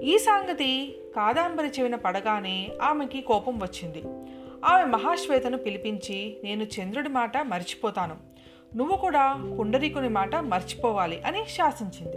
[0.00, 4.02] ఈ సంగతి కాదాంబరి చెవిన పడగానే ఆమెకి కోపం వచ్చింది.
[4.64, 8.16] ఆమె మహాశ్వేతను పిలిపించి నేను చంద్రుడి మాట మర్చిపోతాను.
[8.76, 12.16] నువ్వు కూడా పుండరీకుని మాట మర్చిపోవాలి అని శాసించింది.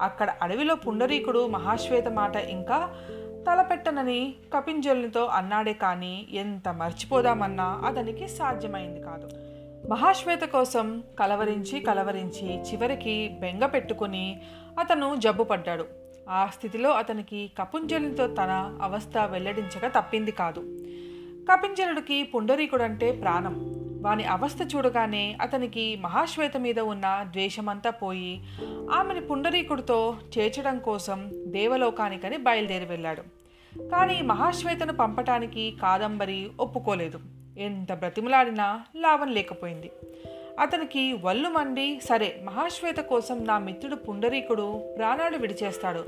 [0.00, 2.94] అక్కడ అడవిలో పుండరీకుడు మహాశ్వేత మాట ఇంకా
[3.46, 9.28] తలపెట్టనని కపింజలునితో అన్నాడే కానీ ఎంత మర్చిపోదామన్నా అతనికి సాధ్యమైంది కాదు.
[9.88, 14.40] మహాశ్వేత కోసం కలవరించి కలవరించి చివరికి బెంగ పెట్టుకుని
[14.78, 15.86] అతను జబ్బుపడ్డాడు
[16.30, 20.60] ఆ స్థితిలో అతనికి కపుంజలునితో తన అవస్థ వెల్లడించక తప్పింది కాదు.
[21.52, 23.71] కపింజలుడికి పుండరీకుడంటే ప్రాణం.
[24.02, 28.44] వాని అవస్థ చూడగానే అతనికి మహాశ్వేత మీద ఉన్న ద్వేషమంతా పోయి
[28.92, 33.22] ఆమెను పుండరీకుడితో చేర్చడం కోసం దేవలోకానికని బయలుదేరి వెళ్ళాడు.
[33.90, 37.20] కానీ మహాశ్వేతను పంపటానికి కాదంబరి ఒప్పుకోలేదు.
[37.58, 39.92] ఎంత బ్రతిమలాడినా లాభం లేకపోయింది.
[40.58, 46.04] అతనికి వల్లు మండి సరే మహాశ్వేత కోసం నా మిత్రుడు పుండరీకుడు ప్రాణాలు విడిచేస్తాడు.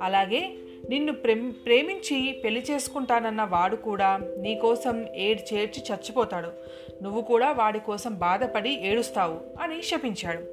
[0.00, 0.54] అలాగే
[0.88, 1.12] నిన్ను
[1.52, 6.48] ప్రేమించి పెళ్ళి చేసుకుంటానన్న వాడు కూడా నీకోసం ఏడు చేర్చి చచ్చిపోతాడు.
[7.02, 10.44] నువ్వు కూడా వాడి కోసం బాధపడి ఏడుస్తావు అని శపించాడు.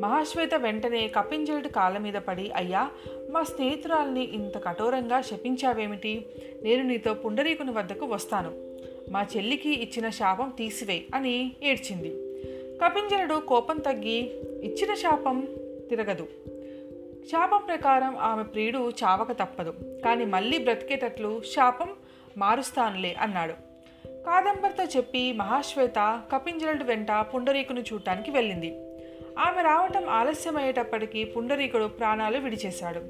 [0.00, 2.90] మహాశ్వేత వెంటనే కపింజలుడి కాళ్ళ మీద పడి అయ్యా
[3.30, 6.26] మా స్నేహితురాల్ని ఇంత కఠోరంగా శపించావేమిటి?
[6.62, 8.52] నేను నీతో పుండరీకుని వద్దకు వస్తాను.
[9.10, 12.29] మా చెల్లికి ఇచ్చిన శాపం తీసివేయి అని ఏడ్చింది.
[12.84, 14.18] కపింజలుడు కోపం తగ్గి
[14.62, 15.48] ఇచ్చిన శాపం
[15.90, 16.28] తిరగదు.
[17.30, 19.74] శాపం ప్రకారం ఆమె ప్రియుడు చావక తప్పదు.
[20.04, 21.88] కానీ మళ్ళీ బ్రతికేటట్లు శాపం
[22.38, 23.52] మారుస్తానులే అన్నాడు.
[24.06, 28.96] కాదంబరితో చెప్పి మహాశ్వేత కపింజలుడు వెంట పుండరీకును చూడటానికి వెళ్ళింది.
[29.38, 33.00] ఆమె రావటం ఆలస్యమయ్యేటప్పటికీ పుండరీకుడు ప్రాణాలు విడిచేశాడు.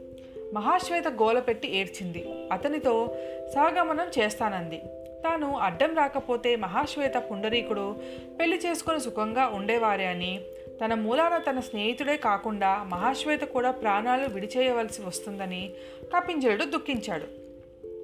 [0.54, 2.48] మహాశ్వేత గోల పెట్టి ఏడ్చింది.
[2.52, 3.16] అతనితో
[3.54, 4.82] సహగమనం చేస్తానంది.
[5.24, 7.96] తాను అడ్డం రాకపోతే మహాశ్వేత పుండరీకుడు
[8.40, 10.40] పెళ్ళి చేసుకుని సుఖంగా ఉండేవారే అని.
[10.84, 15.70] తన మూలాన తన స్నేహితుడే కాకుండా మహాశ్వేత కూడా ప్రాణాలు విడిచేయవలసి వస్తుందని
[16.16, 17.40] కపింజలుడు దుఃఖించాడు.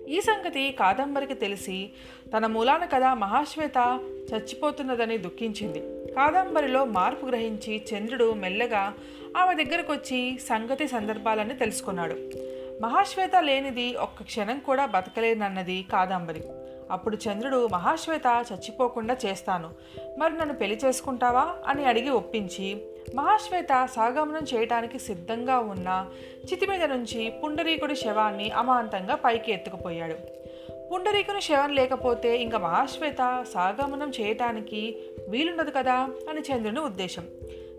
[0.08, 1.90] ఈ సంగతి కాదంబరికి తెలిసి
[2.36, 4.00] తన మూలాన కదా మహాశ్వేత
[4.34, 5.78] చచ్చిపోతున్నదని దుఃఖించింది.
[6.12, 8.94] కాదంబరిలో మార్పు గ్రహించి చంద్రుడు మెల్లగా
[9.36, 12.16] ఆమె దగ్గరకు వచ్చి సంగతి సందర్భాలని తెలుసుకున్నాడు.
[12.82, 16.42] మహాశ్వేత లేనిది ఒక్క క్షణం కూడా బతకలేనన్నది కాదంబరి.
[16.90, 19.70] అప్పుడు చంద్రుడు మహాశ్వేత చచ్చిపోకుండా చేస్తాను.
[20.18, 21.54] మరి నన్ను పెళ్ళి చేసుకుంటావా?
[21.66, 22.82] అని అడిగి ఒప్పించి
[23.14, 26.06] మహాశ్వేత సాగమనం చేయటానికి సిద్ధంగా ఉన్న
[26.52, 30.14] చితి మీద నుంచి పుండరీకుడి శవాన్ని అమాంతంగా పైకి ఎత్తుకుపోయాడు.
[30.92, 34.96] పుండరీకుని శవం లేకపోతే ఇంకా మహాశ్వేత సాగమనం చేయటానికి
[35.28, 36.08] వీలుండదు కదా?
[36.30, 37.26] అని చంద్రుని ఉద్దేశం.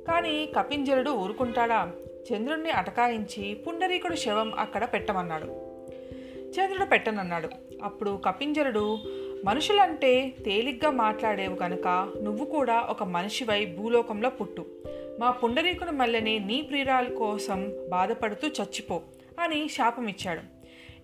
[0.07, 1.91] కానీ కపింజలుడు ఊరుకుంటాడా?
[2.33, 5.76] చంద్రుణ్ణి అటకాయించి పుండరీకుడి శవం అక్కడ పెట్టమన్నాడు.
[6.59, 7.49] చంద్రుడు పెట్టనన్నాడు.
[7.83, 8.97] అప్పుడు కపింజరుడు
[9.45, 14.65] మనుషులంటే తేలిగ్గా మాట్లాడేవు కనుక నువ్వు కూడా ఒక మనిషివై భూలోకంలో పుట్టు.
[15.19, 19.01] మా పుండరీకుని మల్లెని నీ ప్రియురాల కోసం బాధపడుతూ చచ్చిపో
[19.39, 20.56] అని శాపం ఇచ్చాడు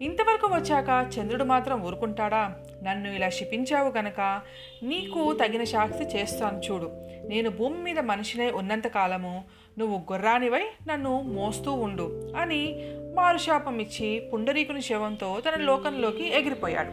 [0.04, 2.56] ఇంతవరకు వచ్చాక చంద్రుడు మాత్రం ఊరుకుంటాడా?
[2.84, 4.42] నన్ను ఇలా శిపించావు గనక
[4.84, 6.92] నీకు తగిన శాస్తి చేస్తాను చూడు.
[7.28, 9.44] నేను భూమి మీద మనిషినే ఉన్నంత కాలము
[9.80, 16.90] నువ్వు గుర్రానివై నన్ను మోస్తూ ఉండు అని మారుశాపం ఇచ్చి పుండరీకుని శవంతో తన లోకంలోకి ఎగిరిపోయాడు.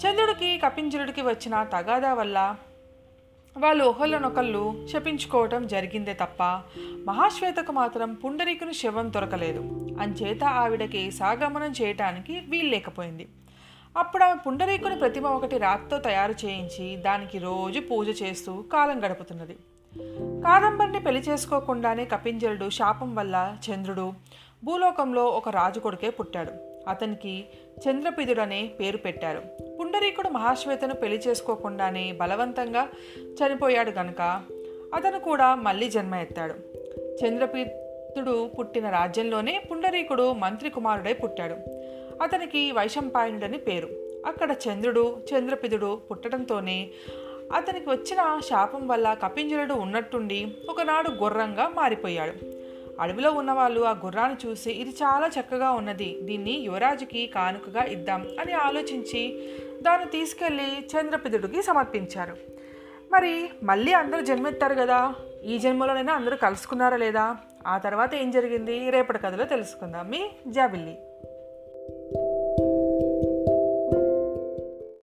[0.00, 2.56] చంద్రుడికి కపింజలుడికి వచ్చిన తగాదా వల్ల
[3.58, 6.42] వాళ్ళు ఒకళ్ళనొకళ్ళు శపించుకోవటం జరిగిందే తప్ప
[7.06, 9.60] మహాశ్వేతకు మాత్రం పుండరీకుని శవం దొరకలేదు.
[10.00, 13.28] అంచేత ఆవిడకి సాగమనం చేయటానికి వీల్లేకపోయింది
[13.96, 19.56] అప్పుడు ఆమె పుండరీకుని ప్రతిమ ఒకటి రాతితో తయారు చేయించి దానికి రోజు పూజ చేస్తూ కాలం గడుపుతున్నది.
[20.42, 24.12] కాదంబరిని పెళ్ళి చేసుకోకుండానే కపింజలుడు శాపం వల్ల చంద్రుడు
[24.64, 26.52] భూలోకంలో ఒక రాజు కొడుకే పుట్టాడు.
[26.90, 27.44] అతనికి
[27.88, 29.67] చంద్రపిదుడనే పేరు పెట్టారు.
[29.98, 34.42] పుండరీకుడు మహాశ్వేతను పెళ్ళి చేసుకోకుండానే బలవంతంగా చనిపోయాడు గనుక
[34.94, 36.54] అతను కూడా మళ్ళీ జన్మ ఎత్తాడు.
[37.24, 41.54] చంద్రపీతుడు పుట్టిన రాజ్యంలోనే పుండరీకుడు మంత్రి కుమారుడై పుట్టాడు.
[42.22, 43.88] అతనికి వైశంపాయనుడని పేరు.
[44.26, 46.88] అక్కడ చంద్రుడు చంద్రపిదుడు పుట్టడంతోనే
[47.54, 52.32] అతనికి వచ్చిన శాపం వల్ల కపింజలుడు ఉన్నట్టుండి ఒకనాడు గుర్రంగా మారిపోయాడు.
[53.00, 56.18] అడవిలో ఉన్నవాళ్ళు ఆ గుర్రాన్ని చూసి ఇది చాలా చక్కగా ఉన్నది.
[56.22, 59.50] దీన్ని యువరాజుకి కానుకగా ఇద్దాం అని ఆలోచించి
[59.82, 62.36] దాన్ని తీసుకెళ్ళి చంద్రపిదుడికి సమర్పించారు.
[63.12, 65.14] మరి మళ్ళీ అందరూ జన్మెత్తారు కదా
[65.44, 67.36] ఈ జన్మలోనైనా అందరూ కలుసుకున్నారా లేదా?
[67.66, 68.90] ఆ తర్వాత ఏం జరిగింది?
[68.90, 70.10] రేపటి కథలో తెలుసుకుందాం.
[70.10, 70.98] మీ జాబిల్లి.